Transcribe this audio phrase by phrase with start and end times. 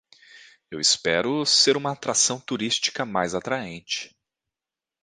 [0.71, 4.17] Eu espero ser uma atração turística mais atraente